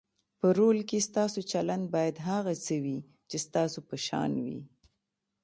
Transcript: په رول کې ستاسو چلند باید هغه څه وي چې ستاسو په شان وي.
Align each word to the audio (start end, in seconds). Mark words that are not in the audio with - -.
په 0.39 0.47
رول 0.57 0.77
کې 0.89 1.05
ستاسو 1.07 1.39
چلند 1.51 1.85
باید 1.95 2.23
هغه 2.29 2.53
څه 2.65 2.75
وي 2.83 2.97
چې 3.29 3.37
ستاسو 3.45 3.79
په 3.89 3.95
شان 4.05 4.31
وي. 4.45 4.59